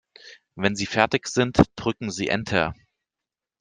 [0.55, 2.73] Wenn Sie fertig sind, drücken Sie Enter.